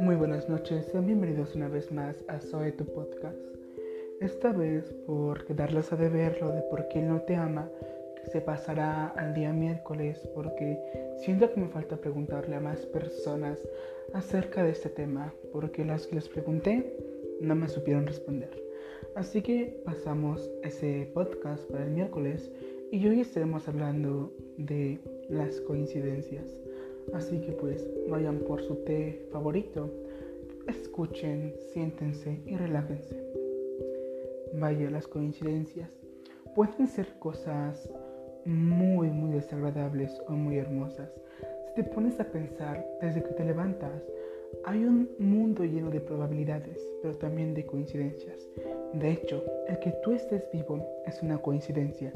[0.00, 3.36] Muy buenas noches, sean bienvenidos una vez más a Soy tu podcast.
[4.20, 7.68] Esta vez, por quedarles a deber lo de por qué no te ama,
[8.16, 10.78] que se pasará al día miércoles, porque
[11.18, 13.58] siento que me falta preguntarle a más personas
[14.14, 16.96] acerca de este tema, porque las que les pregunté
[17.40, 18.50] no me supieron responder.
[19.14, 22.50] Así que pasamos ese podcast para el miércoles
[22.90, 26.60] y hoy estaremos hablando de las coincidencias.
[27.12, 29.90] Así que pues vayan por su té favorito,
[30.66, 33.22] escuchen, siéntense y relájense.
[34.54, 35.90] Vaya, las coincidencias
[36.54, 37.90] pueden ser cosas
[38.44, 41.10] muy, muy desagradables o muy hermosas.
[41.66, 44.02] Si te pones a pensar desde que te levantas,
[44.64, 48.48] hay un mundo lleno de probabilidades, pero también de coincidencias.
[48.92, 52.12] De hecho, el que tú estés vivo es una coincidencia,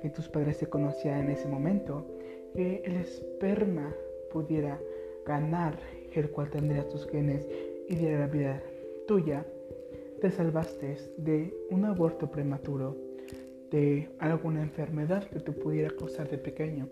[0.00, 2.06] que tus padres se conocían en ese momento,
[2.54, 3.94] que el esperma
[4.32, 4.80] pudiera
[5.26, 5.78] ganar
[6.12, 7.46] el cual tendría tus genes
[7.88, 8.62] y diera la vida
[9.06, 9.46] tuya,
[10.20, 12.96] te salvaste de un aborto prematuro,
[13.70, 16.88] de alguna enfermedad que te pudiera causar de pequeño.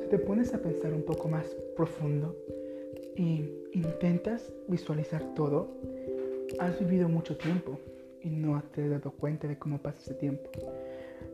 [0.00, 2.36] Si te pones a pensar un poco más profundo
[3.16, 5.68] y intentas visualizar todo,
[6.58, 7.78] has vivido mucho tiempo
[8.22, 10.50] y no te has dado cuenta de cómo pasa ese tiempo.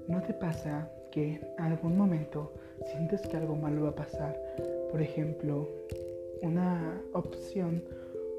[0.08, 2.52] ¿No te pasa que en algún momento
[2.90, 4.36] sientes que algo malo va a pasar?
[4.90, 5.68] Por ejemplo,
[6.42, 7.84] una opción,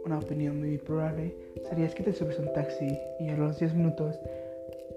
[0.03, 1.33] una opinión muy probable
[1.69, 4.19] sería que te subes a un taxi y a los 10 minutos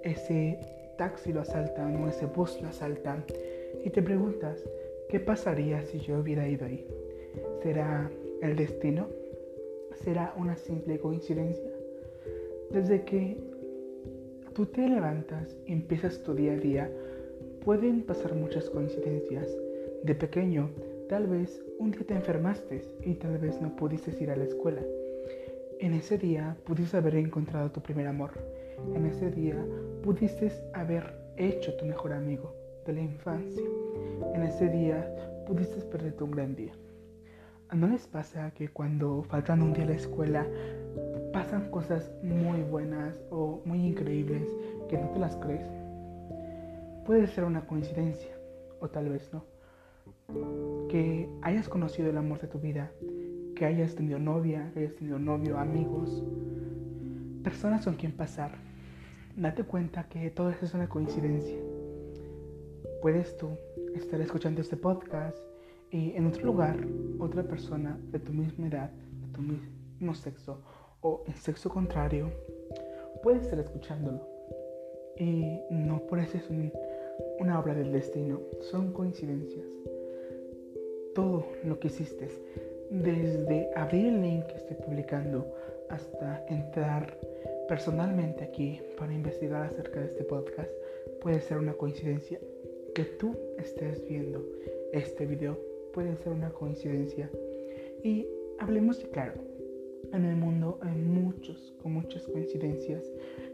[0.02, 0.58] ese
[0.96, 3.24] taxi lo asaltan o ese bus lo asaltan
[3.84, 4.68] y te preguntas,
[5.08, 6.84] ¿qué pasaría si yo hubiera ido ahí?
[7.62, 8.10] ¿Será
[8.42, 9.06] el destino?
[10.02, 11.70] ¿Será una simple coincidencia?
[12.70, 13.36] Desde que
[14.52, 16.90] tú te levantas y empiezas tu día a día,
[17.68, 19.46] pueden pasar muchas coincidencias.
[20.02, 20.70] De pequeño,
[21.10, 24.80] tal vez un día te enfermaste y tal vez no pudiste ir a la escuela.
[25.78, 28.30] En ese día pudiste haber encontrado tu primer amor.
[28.94, 29.62] En ese día
[30.02, 32.54] pudiste haber hecho tu mejor amigo
[32.86, 33.66] de la infancia.
[34.34, 35.06] En ese día
[35.46, 36.72] pudiste perderte un gran día.
[37.74, 40.46] ¿No les pasa que cuando faltan un día a la escuela
[41.34, 44.48] pasan cosas muy buenas o muy increíbles
[44.88, 45.77] que no te las crees?
[47.08, 48.36] Puede ser una coincidencia
[48.80, 49.42] o tal vez no.
[50.90, 52.92] Que hayas conocido el amor de tu vida,
[53.56, 56.22] que hayas tenido novia, que hayas tenido novio, amigos,
[57.42, 58.50] personas con quien pasar.
[59.34, 61.56] Date cuenta que todo eso es una coincidencia.
[63.00, 63.56] Puedes tú
[63.94, 65.38] estar escuchando este podcast
[65.90, 66.76] y en otro lugar
[67.20, 70.60] otra persona de tu misma edad, de tu mismo sexo
[71.00, 72.30] o el sexo contrario
[73.22, 74.28] puede estar escuchándolo.
[75.16, 76.50] Y no por eso es
[77.38, 79.66] una obra del destino, son coincidencias.
[81.14, 82.28] Todo lo que hiciste,
[82.90, 85.46] desde abrir el link que estoy publicando
[85.88, 87.18] hasta entrar
[87.68, 90.70] personalmente aquí para investigar acerca de este podcast,
[91.20, 92.38] puede ser una coincidencia.
[92.94, 94.44] Que tú estés viendo
[94.92, 95.58] este video
[95.92, 97.30] puede ser una coincidencia.
[98.02, 98.26] Y
[98.58, 99.34] hablemos de claro,
[100.12, 103.04] en el mundo hay muchos, con muchas coincidencias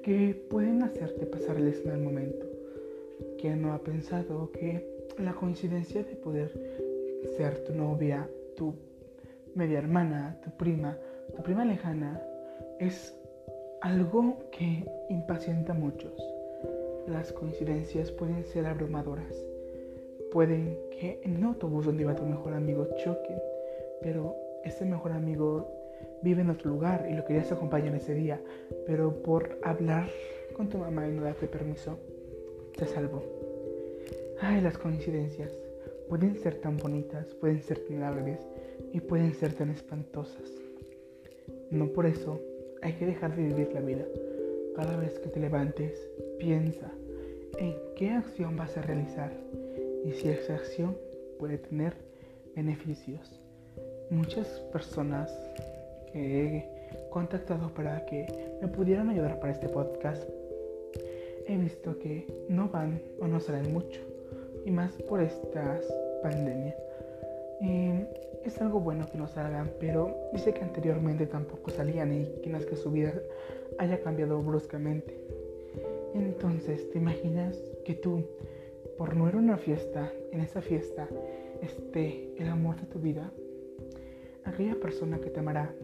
[0.02, 2.53] que pueden hacerte pasarles en el momento.
[3.38, 4.84] ¿Quién no ha pensado que
[5.18, 6.50] la coincidencia de poder
[7.36, 8.74] ser tu novia, tu
[9.54, 10.98] media hermana, tu prima,
[11.34, 12.22] tu prima lejana,
[12.78, 13.16] es
[13.80, 16.12] algo que impacienta a muchos?
[17.06, 19.36] Las coincidencias pueden ser abrumadoras.
[20.32, 23.38] Pueden que en el autobús donde iba tu mejor amigo choquen,
[24.00, 25.68] pero ese mejor amigo
[26.22, 28.40] vive en otro lugar y lo querías acompañar ese día,
[28.86, 30.08] pero por hablar
[30.56, 31.98] con tu mamá y no darte permiso,
[32.76, 33.22] te salvó.
[34.40, 35.52] Ay, las coincidencias
[36.08, 38.40] pueden ser tan bonitas, pueden ser tan alegres
[38.92, 40.50] y pueden ser tan espantosas.
[41.70, 42.40] No por eso
[42.82, 44.04] hay que dejar de vivir la vida.
[44.76, 46.08] Cada vez que te levantes,
[46.38, 46.90] piensa
[47.58, 49.32] en qué acción vas a realizar
[50.04, 50.96] y si esa acción
[51.38, 51.94] puede tener
[52.54, 53.40] beneficios.
[54.10, 55.32] Muchas personas
[56.12, 58.26] que he contactado para que
[58.60, 60.28] me pudieran ayudar para este podcast,
[61.46, 64.00] he visto que no van o no salen mucho,
[64.64, 65.84] y más por estas
[66.22, 66.76] pandemias.
[68.44, 72.58] Es algo bueno que no salgan, pero dice que anteriormente tampoco salían y que no
[72.58, 73.14] que su vida
[73.78, 75.18] haya cambiado bruscamente.
[76.14, 77.56] Entonces, ¿te imaginas
[77.86, 78.22] que tú
[78.98, 81.08] por no ir a una fiesta, en esa fiesta
[81.62, 83.32] esté el amor de tu vida,
[84.44, 85.74] aquella persona que te amará,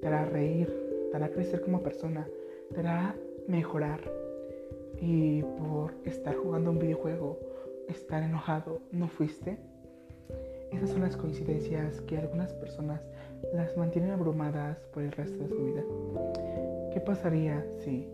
[0.00, 0.72] te hará reír,
[1.10, 2.28] te hará crecer como persona,
[2.72, 3.16] te hará
[3.46, 4.00] mejorar.
[5.00, 7.38] Y por estar jugando un videojuego,
[7.88, 9.58] estar enojado, no fuiste.
[10.72, 13.00] Esas son las coincidencias que algunas personas
[13.54, 15.82] las mantienen abrumadas por el resto de su vida.
[16.92, 18.08] ¿Qué pasaría si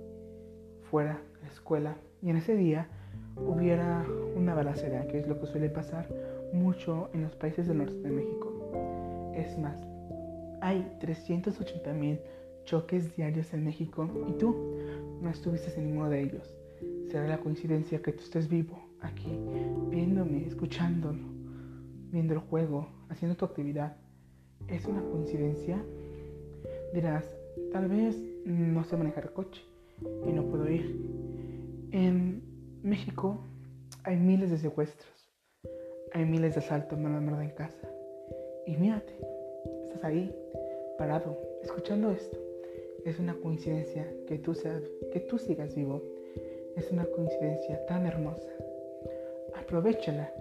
[0.91, 2.89] fuera la escuela y en ese día
[3.37, 6.09] hubiera una balacera, que es lo que suele pasar
[6.53, 9.33] mucho en los países del norte de México?
[9.35, 9.77] Es más,
[10.61, 12.21] hay 380 mil
[12.65, 14.55] choques diarios en México y tú
[15.21, 16.64] no estuviste en ninguno de ellos.
[17.09, 19.39] Será la coincidencia que tú estés vivo aquí,
[19.91, 21.23] viéndome, escuchándolo,
[22.11, 23.97] viendo el juego, haciendo tu actividad.
[24.69, 25.83] ¿Es una coincidencia?
[26.93, 27.29] Dirás,
[27.73, 29.63] tal vez no sé manejar coche
[30.27, 30.97] y no puedo ir.
[31.93, 32.43] En
[32.83, 33.39] México
[34.05, 35.31] hay miles de secuestros,
[36.13, 37.89] hay miles de asaltos mano a mano en casa.
[38.67, 39.13] Y mírate,
[39.85, 40.35] estás ahí
[40.99, 42.39] parado, escuchando esto.
[43.05, 46.03] Es una coincidencia que tú, seas, que tú sigas vivo.
[46.77, 48.49] Es una coincidencia tan hermosa.
[49.55, 50.33] Aprovechala,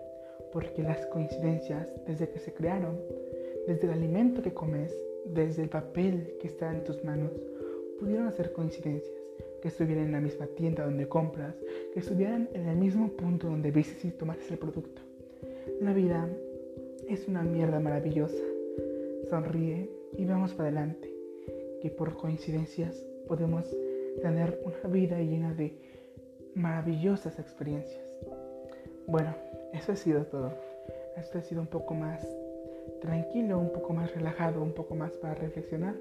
[0.52, 3.00] porque las coincidencias, desde que se crearon,
[3.68, 4.96] desde el alimento que comes,
[5.26, 7.32] desde el papel que está en tus manos,
[8.00, 9.14] pudieron hacer coincidencias.
[9.62, 11.56] Que estuvieran en la misma tienda donde compras,
[11.94, 15.02] que estuvieran en el mismo punto donde vistes y tomaste el producto.
[15.80, 16.28] La vida
[17.08, 18.44] es una mierda maravillosa.
[19.30, 21.10] Sonríe y vamos para adelante,
[21.82, 23.66] que por coincidencias podemos
[24.22, 25.74] tener una vida llena de
[26.56, 28.04] maravillosas experiencias.
[29.08, 29.36] Bueno,
[29.74, 30.52] eso ha sido todo.
[31.18, 32.26] Esto ha sido un poco más
[33.02, 35.96] tranquilo, un poco más relajado, un poco más para reflexionar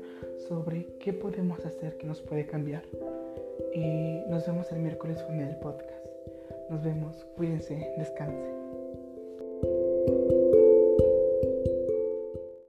[0.49, 2.83] sobre qué podemos hacer que nos puede cambiar.
[3.75, 6.07] Y nos vemos el miércoles con el podcast.
[6.71, 8.63] Nos vemos, cuídense, descansen.